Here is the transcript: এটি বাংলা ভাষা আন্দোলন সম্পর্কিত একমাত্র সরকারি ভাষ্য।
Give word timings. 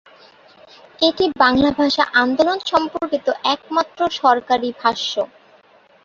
এটি 1.01 1.25
বাংলা 1.41 1.69
ভাষা 1.79 2.03
আন্দোলন 2.21 2.59
সম্পর্কিত 2.71 3.25
একমাত্র 3.53 3.99
সরকারি 4.19 4.69
ভাষ্য। 4.81 5.13